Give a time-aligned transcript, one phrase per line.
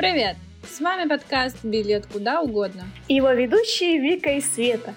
[0.00, 0.36] Привет!
[0.62, 2.84] С вами подкаст «Билет куда угодно».
[3.06, 4.94] И его ведущие Вика и Света.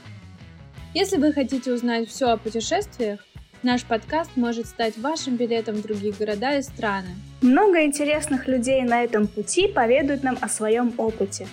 [0.93, 3.19] Если вы хотите узнать все о путешествиях,
[3.63, 7.09] наш подкаст может стать вашим билетом в другие города и страны.
[7.41, 11.49] Много интересных людей на этом пути поведают нам о своем опыте.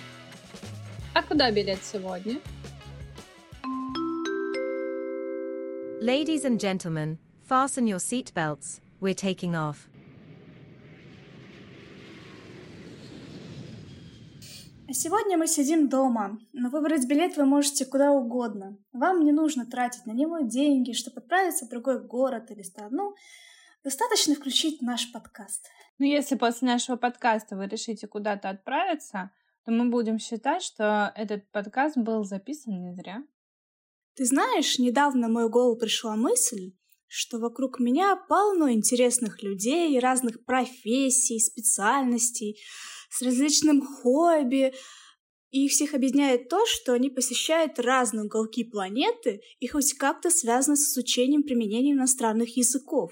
[1.13, 2.37] А куда билет сегодня?
[6.01, 7.17] Ladies and gentlemen,
[7.49, 8.79] fasten your seatbelts.
[9.01, 9.90] We're taking off.
[14.93, 18.77] Сегодня мы сидим дома, но выбрать билет вы можете куда угодно.
[18.93, 23.15] Вам не нужно тратить на него деньги, чтобы отправиться в другой город или страну.
[23.83, 25.67] Достаточно включить наш подкаст.
[25.97, 29.31] Ну, если после нашего подкаста вы решите куда-то отправиться,
[29.65, 33.23] то мы будем считать, что этот подкаст был записан не зря.
[34.15, 36.73] Ты знаешь, недавно в мою голову пришла мысль,
[37.07, 42.57] что вокруг меня полно интересных людей, разных профессий, специальностей,
[43.11, 44.73] с различным хобби.
[45.51, 50.77] И их всех объединяет то, что они посещают разные уголки планеты и хоть как-то связаны
[50.77, 53.11] с изучением применения иностранных языков.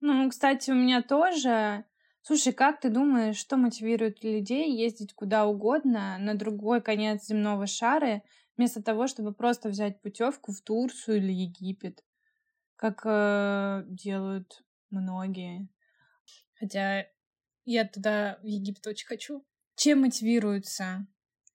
[0.00, 1.84] Ну, кстати, у меня тоже.
[2.22, 8.22] Слушай, как ты думаешь, что мотивирует людей ездить куда угодно на другой конец земного шара,
[8.56, 12.04] вместо того, чтобы просто взять путевку в Турцию или Египет,
[12.76, 15.68] как э, делают многие?
[16.58, 17.06] Хотя
[17.72, 19.44] я туда, в Египет, очень хочу.
[19.76, 21.06] Чем мотивируются?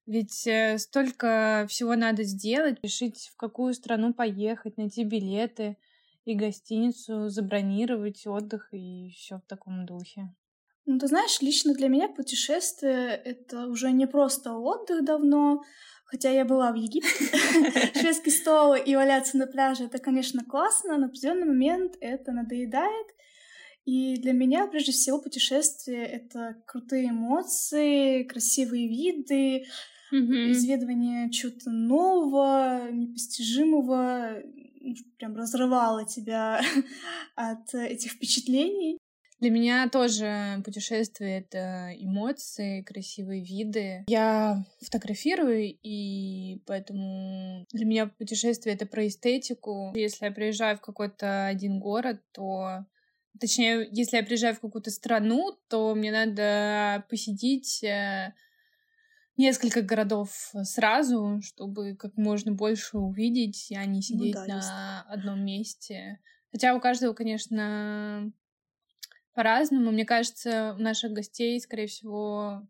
[0.06, 5.78] Ведь э, столько всего надо сделать, решить, в какую страну поехать, найти билеты
[6.26, 10.34] и гостиницу, забронировать отдых и все в таком духе.
[10.86, 15.64] Ну, ты знаешь, лично для меня путешествие— это уже не просто отдых давно,
[16.06, 17.10] хотя я была в Египте,
[18.00, 23.08] шведский стол и валяться на пляже— это, конечно, классно, но в определенный момент это надоедает,
[23.86, 29.66] и для меня, прежде всего, путешествие— это крутые эмоции, красивые виды,
[30.12, 30.52] mm-hmm.
[30.52, 34.42] изведывание чего-то нового, непостижимого,
[35.18, 36.62] прям разрывало тебя
[37.36, 38.98] от этих впечатлений.
[39.40, 44.04] Для меня тоже путешествие— это эмоции, красивые виды.
[44.08, 49.92] Я фотографирую, и поэтому для меня путешествие— это про эстетику.
[49.94, 52.86] Если я приезжаю в какой-то один город, то
[53.40, 58.34] Точнее, если я приезжаю в какую-то страну, то мне надо посетить э,
[59.38, 64.56] несколько городов сразу, чтобы как можно больше увидеть, а не ну сидеть ну, да, на
[64.58, 64.70] есть.
[65.10, 66.20] одном месте.
[66.52, 68.32] Хотя у каждого, конечно,
[69.36, 69.92] по-разному.
[69.92, 72.68] Мне кажется, у наших гостей, скорее всего,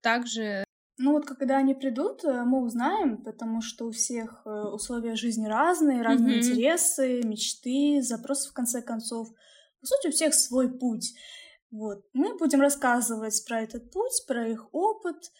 [0.00, 0.64] также.
[0.98, 5.46] Ну вот когда они придут, э, мы узнаем, потому что у всех э, условия жизни
[5.46, 6.40] разные, разные mm-hmm.
[6.40, 9.28] интересы, мечты, запросы в конце концов.
[9.80, 11.14] По сути, у всех свой путь.
[11.70, 12.04] Вот.
[12.12, 15.30] Мы будем рассказывать про этот путь, про их опыт,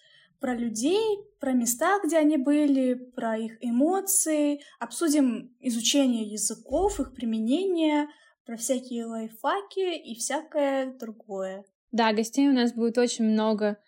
[0.41, 8.09] про людей, про места, где они были, про их эмоции, обсудим изучение языков, их применение,
[8.45, 11.65] про всякие лайфхаки и всякое другое.
[11.91, 13.79] Да, гостей у нас будет очень много.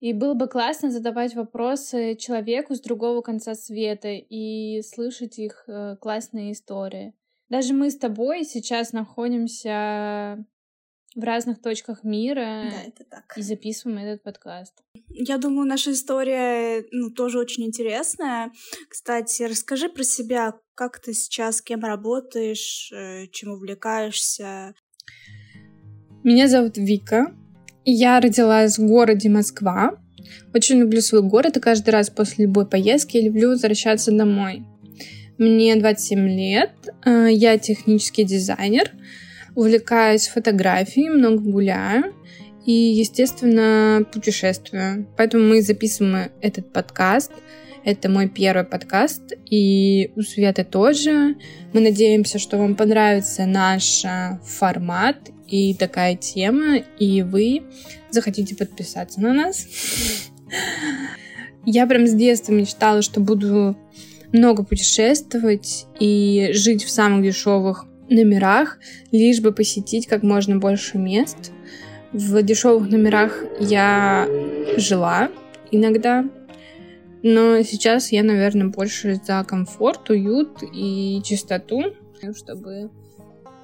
[0.00, 5.96] И было бы классно задавать вопросы человеку с другого конца света и слышать их э,
[6.00, 7.14] классные истории.
[7.48, 10.44] Даже мы с тобой сейчас находимся
[11.14, 13.36] в разных точках мира да, это так.
[13.36, 14.74] и записываем этот подкаст.
[15.08, 18.52] Я думаю, наша история ну, тоже очень интересная.
[18.88, 24.74] Кстати, расскажи про себя, как ты сейчас, кем работаешь, э, чем увлекаешься.
[26.22, 27.34] Меня зовут Вика.
[27.84, 29.98] Я родилась в городе Москва.
[30.54, 34.66] Очень люблю свой город, и каждый раз после любой поездки я люблю возвращаться домой.
[35.38, 36.72] Мне 27 лет,
[37.04, 38.90] э, я технический дизайнер,
[39.54, 42.12] увлекаюсь фотографией, много гуляю
[42.66, 45.06] и, естественно, путешествую.
[45.16, 47.30] Поэтому мы записываем этот подкаст.
[47.84, 51.36] Это мой первый подкаст, и у Светы тоже.
[51.72, 57.62] Мы надеемся, что вам понравится наш э, формат и такая тема, и вы
[58.10, 59.68] захотите подписаться на нас.
[61.64, 63.76] Я прям с детства мечтала, что буду
[64.32, 68.78] много путешествовать и жить в самых дешевых номерах,
[69.10, 71.52] лишь бы посетить как можно больше мест.
[72.12, 74.26] В дешевых номерах я
[74.76, 75.28] жила
[75.70, 76.24] иногда,
[77.22, 81.94] но сейчас я, наверное, больше за комфорт, уют и чистоту,
[82.34, 82.90] чтобы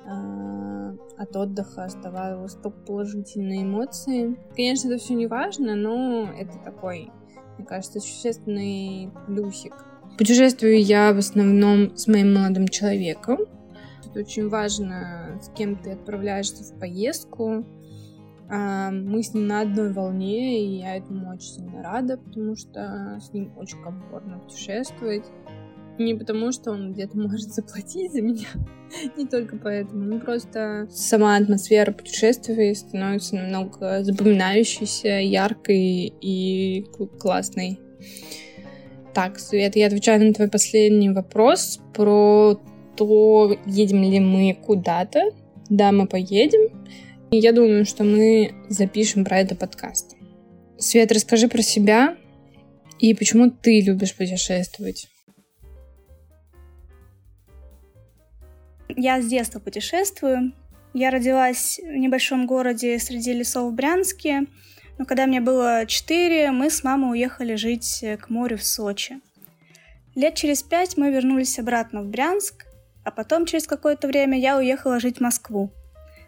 [0.07, 4.37] э, от отдыха оставалось только положительные эмоции.
[4.55, 7.11] Конечно, это все не важно, но это такой,
[7.57, 9.73] мне кажется, существенный плюсик
[10.17, 13.39] Путешествую я в основном с моим молодым человеком.
[14.07, 17.65] Это очень важно, с кем ты отправляешься в поездку.
[18.49, 23.19] А, мы с ним на одной волне, и я этому очень сильно рада, потому что
[23.21, 25.25] с ним очень комфортно путешествовать.
[25.99, 28.47] Не потому, что он где-то может заплатить за меня,
[29.17, 36.87] не только поэтому, ну просто сама атмосфера путешествия становится намного запоминающейся, яркой и
[37.19, 37.81] классной.
[39.15, 42.61] Так, Свет, я отвечаю на твой последний вопрос про
[42.97, 45.31] то, едем ли мы куда-то.
[45.71, 46.85] Да, мы поедем.
[47.31, 50.17] И я думаю, что мы запишем про это подкаст.
[50.79, 52.17] Свет, расскажи про себя
[52.99, 55.09] и почему ты любишь путешествовать.
[58.89, 60.53] Я с детства путешествую.
[60.93, 64.47] Я родилась в небольшом городе среди лесов в Брянске.
[64.99, 69.21] Но когда мне было четыре, мы с мамой уехали жить к морю в Сочи.
[70.15, 72.67] Лет через пять мы вернулись обратно в Брянск,
[73.05, 75.73] а потом через какое-то время я уехала жить в Москву.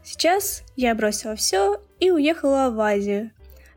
[0.03, 3.31] Сейчас я бросила все и уехала в Азию.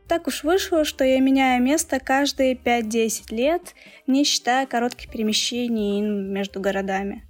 [0.07, 3.75] Так уж вышло, что я меняю место каждые 5-10 лет,
[4.07, 7.27] не считая коротких перемещений между городами.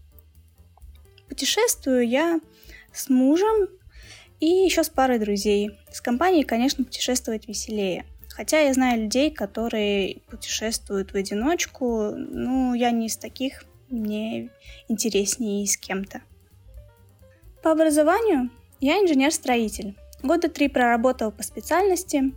[1.28, 2.40] Путешествую я
[2.94, 3.68] с мужем
[4.40, 5.78] и еще с парой друзей.
[5.92, 8.06] С компанией, конечно, путешествовать веселее.
[8.30, 14.50] Хотя я знаю людей, которые путешествуют в одиночку, ну, я не из таких, мне
[14.88, 16.22] интереснее с кем-то.
[17.64, 18.50] По образованию
[18.80, 19.96] я инженер-строитель.
[20.24, 22.34] Года три проработал по специальности,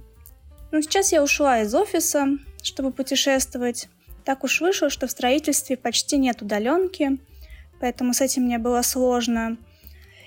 [0.71, 2.27] но сейчас я ушла из офиса,
[2.63, 3.89] чтобы путешествовать.
[4.25, 7.19] Так уж вышло, что в строительстве почти нет удаленки–
[7.83, 9.57] поэтому с этим мне было сложно.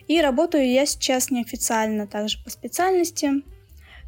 [0.07, 3.43] И работаю я сейчас неофициально, также по специальности,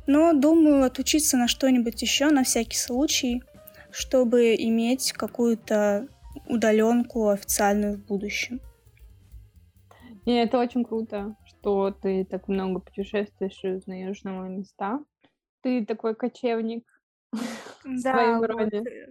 [0.06, 3.42] но думаю отучиться на что-нибудь еще на всякий случай,
[3.92, 6.08] чтобы иметь какую-то
[6.48, 8.62] удаленку официальную в будущем.
[10.26, 15.00] И это очень круто, что ты так много путешествуешь и узнаешь новые места.
[15.62, 16.86] Ты такой кочевник
[17.32, 18.78] в своем роде.
[18.78, 19.08] Э,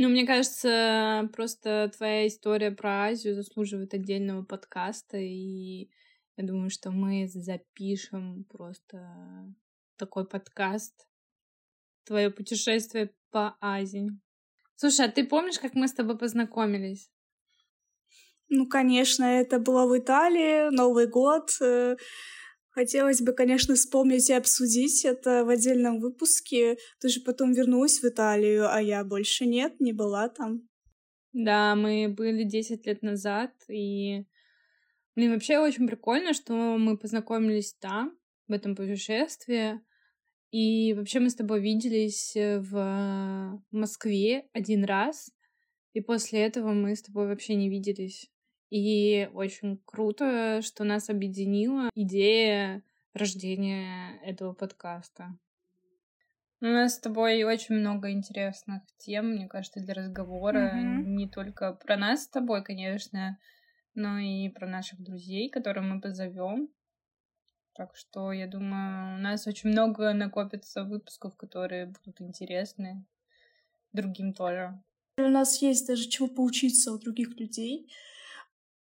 [0.00, 5.90] ну, мне кажется, просто твоя история про Азию заслуживает отдельного подкаста, и
[6.36, 9.52] я думаю, что мы запишем просто
[9.96, 11.08] такой подкаст.
[12.04, 14.10] Твое путешествие по Азии.
[14.76, 17.10] Слушай, а ты помнишь, как мы с тобой познакомились?
[18.48, 21.50] Ну, конечно, это было в Италии, Новый год.
[22.78, 26.78] Э, Хотелось бы, конечно, вспомнить и обсудить это в отдельном выпуске.
[27.00, 30.62] Ты же потом вернулась в Италию, а я больше нет, не была там.
[31.32, 34.24] Да, мы были 10 лет назад, и
[35.14, 38.16] мне вообще очень прикольно, что мы познакомились там,
[38.46, 39.80] в этом путешествии.
[40.50, 45.30] И вообще мы с тобой виделись в Москве один раз,
[45.92, 48.30] и после этого мы с тобой вообще не виделись.
[48.70, 52.82] И очень круто, что нас объединила идея
[53.14, 55.36] рождения этого подкаста.
[56.60, 60.72] У нас с тобой очень много интересных тем, мне кажется, для разговора.
[60.74, 61.04] Mm-hmm.
[61.04, 63.38] Не только про нас с тобой, конечно,
[63.94, 66.68] но и про наших друзей, которые мы позовем.
[67.74, 73.04] Так что я думаю, у нас очень много накопится выпусков, которые будут интересны
[73.92, 74.82] другим тоже.
[75.16, 77.88] У нас есть даже чего поучиться у других людей.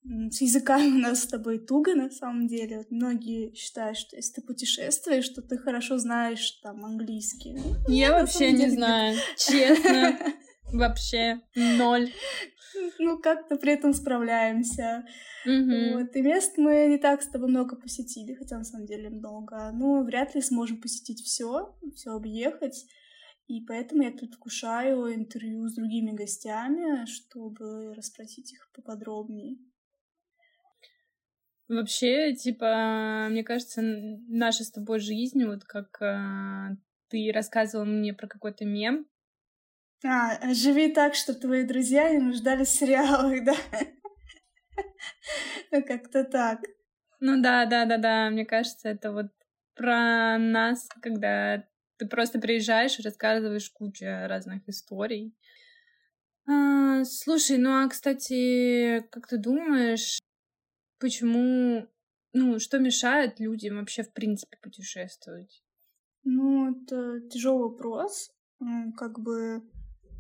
[0.04, 2.79] С языками у нас с тобой туго, на самом деле.
[2.79, 7.55] Вот многие считают, что если ты путешествуешь, что ты хорошо знаешь там английский.
[7.55, 10.19] Ну, Я вообще не знаю, честно.
[10.72, 12.10] Вообще ноль.
[12.98, 15.05] Ну, как-то при этом справляемся.
[15.44, 16.17] Вот.
[16.17, 19.70] И мест мы не так с тобой много посетили, хотя на самом деле много.
[19.74, 22.86] Но вряд ли сможем посетить все, все объехать.
[23.48, 29.58] И поэтому я предвкушаю интервью с другими гостями, чтобы расспросить их поподробнее.
[31.69, 36.76] Вообще, типа, мне кажется, наша с тобой жизнь, вот как э,
[37.08, 39.06] ты рассказывал мне про какой-то мем.
[40.04, 43.54] А, живи так, что твои друзья не нуждались в сериалах, да?
[45.70, 46.60] Ну, как-то так.
[47.20, 48.31] Ну да, да, да, да.
[48.31, 49.26] Мне кажется, это вот
[49.74, 51.64] про нас, когда
[51.96, 55.34] ты просто приезжаешь и рассказываешь кучу разных историй.
[56.46, 60.19] А, слушай, ну а кстати, как ты думаешь,
[61.03, 61.89] Почему,
[62.32, 65.65] ну, что мешает людям вообще в принципе путешествовать?
[66.23, 68.31] Ну, это тяжелый вопрос.
[68.97, 69.69] Как бы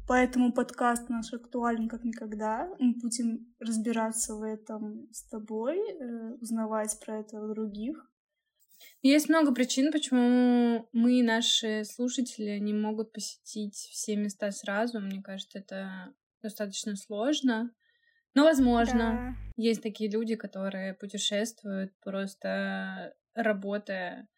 [0.08, 2.68] поэтому подкаст наш актуален как никогда.
[2.80, 8.10] Мы будем разбираться в этом с тобой, э, узнавать про это у других.
[9.02, 14.98] Есть много причин, почему мы и наши слушатели не могут посетить все места сразу.
[14.98, 16.12] Мне кажется, это
[16.42, 17.72] достаточно сложно.
[18.34, 19.52] Ну, возможно, да.
[19.56, 24.28] есть такие люди, которые путешествуют просто работая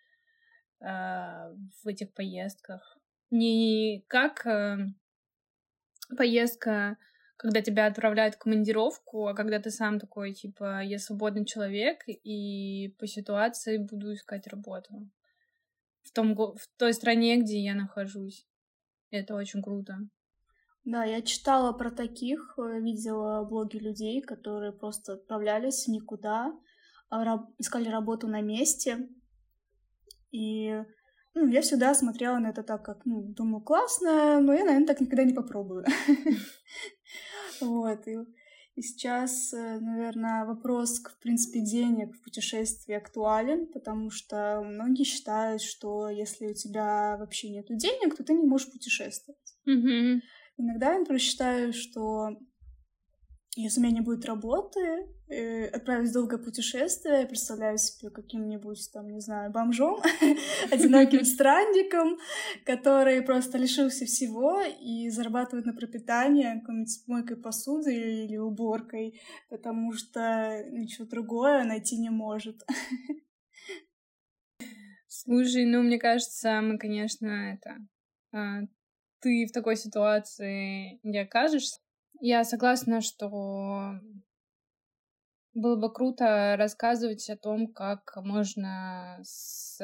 [0.81, 2.99] в этих поездках.
[3.31, 4.77] Не как э,
[6.17, 6.99] поездка,
[7.37, 12.95] когда тебя отправляют в командировку, а когда ты сам такой, типа, я свободный человек, и
[12.99, 15.11] по ситуации буду искать работу
[16.03, 18.47] в, том, в той стране, где я нахожусь.
[19.11, 19.99] Это очень круто.
[20.85, 26.53] Да, я читала про таких, э, видела блоги людей, которые просто отправлялись никуда,
[27.11, 29.09] а искали работу на месте.
[30.31, 30.85] И
[31.35, 35.01] ну, я всегда смотрела на это так, как, ну, думаю, классно, но я, наверное, так
[35.01, 35.85] никогда не попробую.
[37.61, 45.05] Вот, и сейчас, э, наверное, вопрос, в принципе, денег в путешествии актуален, потому что многие
[45.05, 49.57] считают, что если у тебя вообще нет денег, то ты не можешь путешествовать.
[50.57, 52.31] Иногда я, например, считаю, что
[53.57, 54.81] если у меня не будет работы,
[55.29, 60.01] э, в долгое путешествие, я представляю себе каким-нибудь, там, не знаю, бомжом,
[60.73, 62.19] одиноким странником,
[62.65, 70.65] который просто лишился всего и зарабатывает на пропитание какой-нибудь мойкой посуды или уборкой, потому что
[70.71, 72.63] ничего другое найти не может.
[75.07, 78.69] Слушай, ну, мне кажется, мы, конечно, это...
[79.25, 81.81] Ты в такой ситуации не окажешься,
[82.21, 83.99] я согласна, что
[85.55, 89.81] было бы круто рассказывать о том, как можно с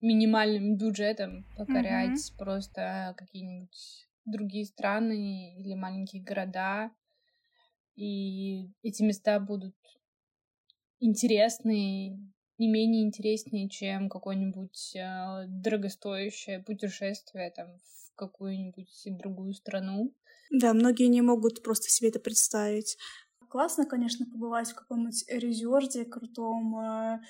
[0.00, 2.38] минимальным бюджетом покорять mm-hmm.
[2.38, 6.92] просто какие-нибудь другие страны или маленькие города.
[7.96, 9.74] И эти места будут
[11.00, 20.14] интересные, не менее интереснее, чем какое-нибудь э, дорогостоящее путешествие там, в какую-нибудь другую страну.
[20.50, 22.96] Да, многие не могут просто себе это представить.
[23.54, 27.20] Классно, конечно, побывать в каком-нибудь резорте крутом, э,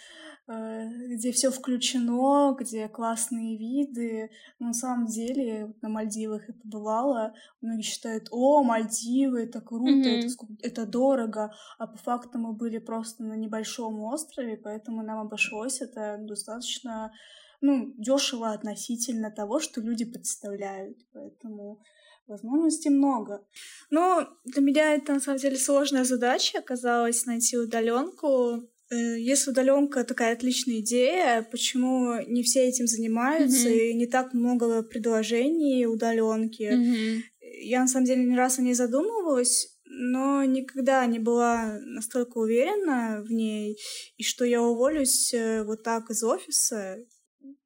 [0.48, 4.30] э, где все включено, где классные виды.
[4.58, 7.34] Но на самом деле на Мальдивах я побывала.
[7.60, 10.32] Многие считают, о, Мальдивы, это круто, mm-hmm.
[10.62, 11.52] это, это дорого.
[11.76, 17.12] А по факту мы были просто на небольшом острове, поэтому нам обошлось это достаточно
[17.60, 20.96] ну, дешево относительно того, что люди представляют.
[21.12, 21.82] Поэтому
[22.26, 23.44] Возможностей много.
[23.90, 28.62] Но для меня это на самом деле сложная задача оказалась найти удаленку.
[28.90, 33.90] Э, если удаленка такая отличная идея, почему не все этим занимаются mm-hmm.
[33.90, 36.62] и не так много предложений удаленки?
[36.62, 37.22] Mm-hmm.
[37.62, 43.30] Я на самом деле ни разу не задумывалась, но никогда не была настолько уверена в
[43.30, 43.78] ней,
[44.16, 46.98] и что я уволюсь э, вот так из офиса.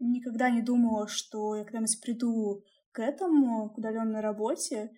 [0.00, 2.64] Никогда не думала, что я когда-нибудь приду
[2.98, 4.90] к этому, к удаленной работе.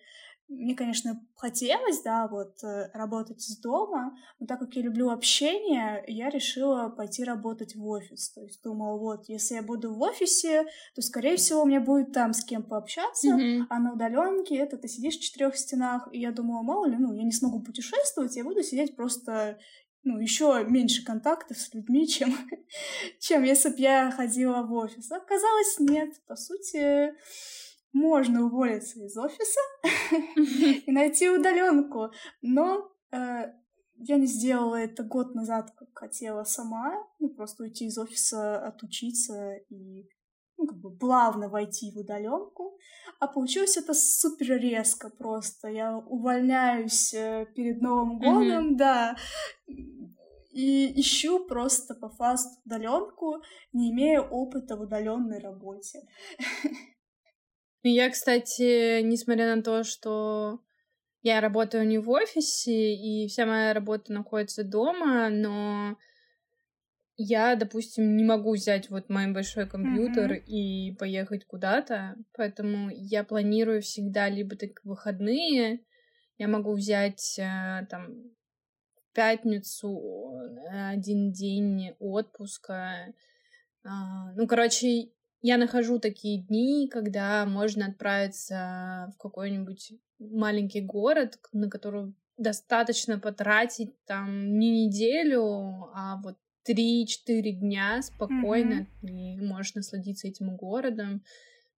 [0.47, 6.03] Мне, конечно, хотелось, да, вот э, работать из дома, но так как я люблю общение,
[6.07, 8.31] я решила пойти работать в офис.
[8.31, 10.65] То есть думала, вот, если я буду в офисе,
[10.95, 13.65] то, скорее всего, у меня будет там с кем пообщаться, mm-hmm.
[13.69, 17.13] а на удаленке это ты сидишь в четырех стенах, и я думала, мало ли, ну,
[17.13, 19.59] я не смогу путешествовать, я буду сидеть просто
[20.03, 22.35] ну, еще меньше контактов с людьми, чем,
[23.19, 25.11] чем если бы я ходила в офис.
[25.11, 26.13] Оказалось, нет.
[26.27, 27.13] По сути,
[27.93, 29.59] можно уволиться из офиса
[30.85, 32.11] и найти удаленку.
[32.41, 33.53] Но э,
[33.97, 37.05] я не сделала это год назад, как хотела сама.
[37.19, 40.07] Ну, просто уйти из офиса, отучиться и
[40.57, 42.77] ну, как бы плавно войти в удаленку.
[43.19, 45.67] А получилось это супер резко просто.
[45.67, 48.77] Я увольняюсь э, перед Новым годом, mm-hmm.
[48.77, 49.15] да.
[50.51, 53.41] И ищу просто по фасту удаленку,
[53.73, 55.99] не имея опыта в удаленной работе.
[57.83, 60.59] Я, кстати, несмотря на то, что
[61.23, 65.97] я работаю не в офисе, и вся моя работа находится дома, но
[67.17, 70.45] я, допустим, не могу взять вот мой большой компьютер mm-hmm.
[70.45, 75.81] и поехать куда-то, поэтому я планирую всегда либо так выходные,
[76.37, 78.31] я могу взять э, там
[79.13, 80.33] пятницу
[80.71, 83.13] один день отпуска.
[83.83, 85.09] А, ну, короче,
[85.41, 93.91] я нахожу такие дни, когда можно отправиться в какой-нибудь маленький город, на который достаточно потратить
[94.05, 96.37] там не неделю, а вот
[96.69, 99.09] 3-4 дня спокойно mm-hmm.
[99.09, 101.23] и можешь насладиться этим городом,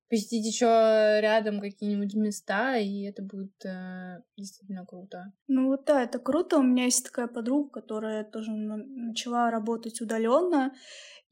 [0.10, 5.34] посетить еще рядом какие-нибудь места, и это будет э, действительно круто.
[5.48, 6.60] Ну вот да, это круто.
[6.60, 10.74] У меня есть такая подруга, которая тоже начала работать удаленно,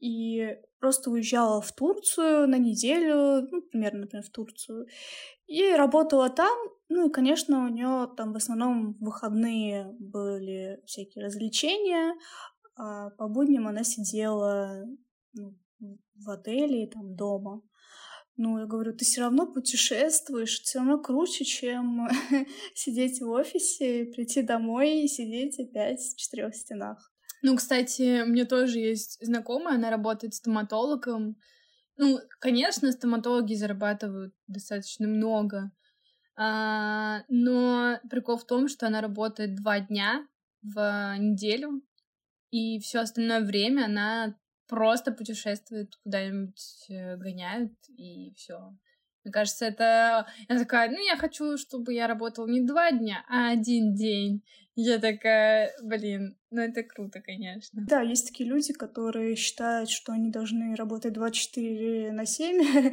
[0.02, 4.86] и просто уезжала в Турцию на неделю, ну, примерно, например, в Турцию,
[5.46, 12.14] и работала там, ну и, конечно, у нее там в основном выходные были всякие развлечения,
[12.74, 14.84] а по будням она сидела
[15.34, 15.56] ну,
[16.16, 17.62] в отеле, там, дома.
[18.36, 22.08] Ну, я говорю, ты все равно путешествуешь, все равно круче, чем
[22.74, 27.11] сидеть в офисе, прийти домой и сидеть опять в четырех стенах.
[27.42, 31.36] Ну, кстати, мне тоже есть знакомая, она работает стоматологом.
[31.96, 35.72] Ну, конечно, стоматологи зарабатывают достаточно много,
[36.36, 40.26] а, но прикол в том, что она работает два дня
[40.62, 41.82] в неделю,
[42.50, 44.36] и все остальное время она
[44.68, 48.74] просто путешествует куда-нибудь, э, гоняют, и все.
[49.24, 50.26] Мне кажется, это...
[50.48, 54.42] Я такая, ну, я хочу, чтобы я работала не два дня, а один день.
[54.74, 57.82] Я такая, блин, ну это круто, конечно.
[57.86, 62.62] Да, есть такие люди, которые считают, что они должны работать 24 на 7.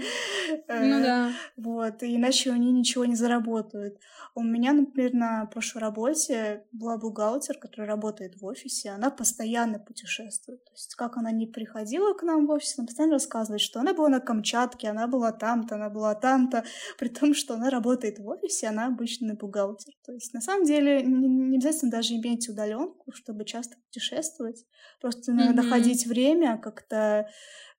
[0.70, 1.32] Ну да.
[1.58, 4.00] Вот, иначе они ничего не заработают.
[4.36, 10.64] У меня, например, на прошлой работе была бухгалтер, которая работает в офисе, она постоянно путешествует.
[10.66, 13.94] То есть как она не приходила к нам в офис, она постоянно рассказывает, что она
[13.94, 16.64] была на Камчатке, она была там-то, она была там-то,
[16.98, 19.94] при том, что она работает в офисе, она обычный бухгалтер.
[20.06, 24.66] То есть на самом деле не обязательно даже иметь удаленку, чтобы часто путешествовать.
[25.02, 25.64] Просто надо mm-hmm.
[25.64, 27.30] находить время как-то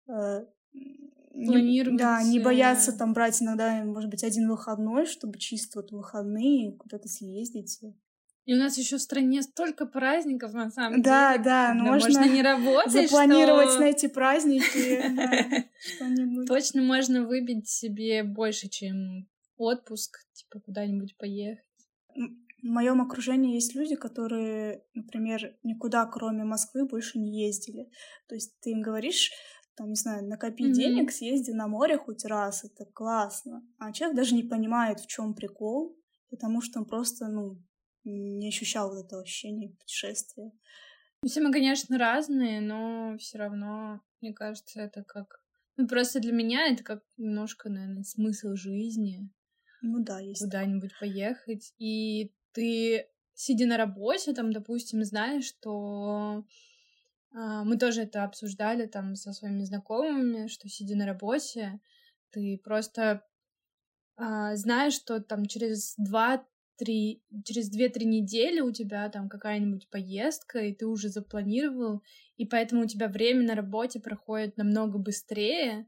[0.09, 0.45] э,
[1.33, 1.99] планировать.
[1.99, 7.09] Да, не бояться там брать иногда, может быть, один выходной, чтобы чисто вот выходные куда-то
[7.09, 7.81] съездить.
[8.47, 11.45] И у нас еще в стране столько праздников, на самом да, деле.
[11.45, 12.93] Да, да, можно, можно не работать.
[12.93, 13.81] Запланировать что...
[13.81, 16.49] на эти праздники что-нибудь.
[16.49, 21.65] Точно можно выбить себе больше, чем отпуск, типа куда-нибудь поехать.
[22.63, 27.91] В моем окружении есть люди, которые, например, никуда, кроме Москвы, больше не ездили.
[28.29, 29.31] То есть ты им говоришь,
[29.77, 30.73] там, не знаю, накопи mm-hmm.
[30.73, 33.63] денег, съезди на море хоть раз, это классно.
[33.79, 35.97] А человек даже не понимает, в чем прикол,
[36.29, 37.63] потому что он просто, ну,
[38.05, 40.53] не ощущал вот этого ощущения путешествия.
[41.25, 45.43] Все мы, конечно, разные, но все равно, мне кажется, это как...
[45.77, 49.31] Ну, просто для меня это как немножко, наверное, смысл жизни.
[49.83, 50.43] Ну да, есть.
[50.43, 51.73] Куда-нибудь поехать.
[51.79, 56.45] И ты, сидя на работе, там, допустим, знаешь, что
[57.33, 61.81] а, мы тоже это обсуждали там со своими знакомыми, что сидя на работе,
[62.31, 63.25] ты просто
[64.17, 66.45] а, знаешь, что там через два
[66.77, 72.03] три, через две-три недели у тебя там какая-нибудь поездка, и ты уже запланировал,
[72.37, 75.87] и поэтому у тебя время на работе проходит намного быстрее,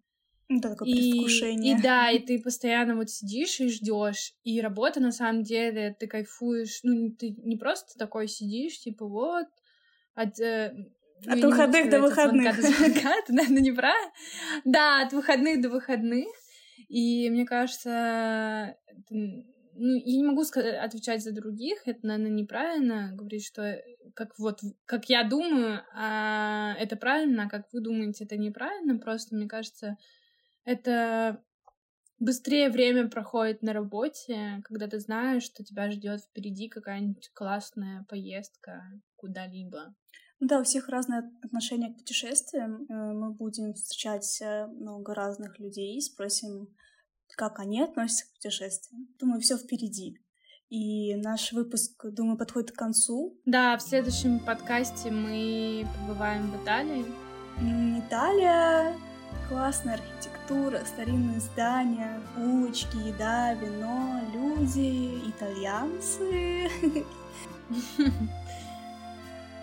[0.61, 1.77] да, такое и, предвкушение.
[1.77, 4.35] И да, и ты постоянно вот сидишь и ждешь.
[4.45, 6.81] И работа на самом деле, ты кайфуешь.
[6.83, 9.47] Ну, ты не просто такой сидишь, типа вот.
[10.15, 10.75] От, э,
[11.27, 12.59] от ну, выходных до выходных.
[12.59, 14.13] От звонка, это, наверное, неправильно.
[14.65, 16.29] Да, от выходных до выходных.
[16.89, 18.77] И мне кажется,
[19.11, 23.81] ну, я не могу сказать, отвечать за других, это, наверное, неправильно говорить, что
[24.15, 29.35] как вот, как я думаю, а это правильно, а как вы думаете, это неправильно, просто,
[29.35, 29.97] мне кажется,
[30.65, 31.43] это
[32.19, 38.83] быстрее время проходит на работе, когда ты знаешь, что тебя ждет впереди какая-нибудь классная поездка
[39.17, 39.95] куда-либо.
[40.41, 42.85] Да, у всех разные отношения к путешествиям.
[42.89, 46.67] Э, мы будем встречать э, много разных людей, спросим,
[47.37, 49.07] как они относятся к путешествиям.
[49.21, 50.19] Думаю, все впереди.
[50.69, 53.39] И наш выпуск, думаю, подходит к концу.
[53.45, 57.05] Да, в следующем подкасте мы побываем в Италии.
[58.01, 58.97] Италия,
[59.53, 66.71] классная архитектура, старинные здания, улочки, еда, вино, люди, итальянцы.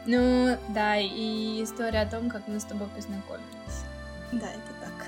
[0.06, 3.84] Ну, да, и история о том, как мы с тобой познакомились.
[4.32, 5.06] Да, это так.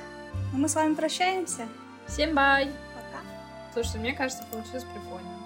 [0.51, 1.65] Ну, мы с вами прощаемся.
[2.07, 2.65] Всем бай!
[2.93, 3.23] Пока.
[3.73, 5.40] Слушай, мне кажется, получилось прикольно.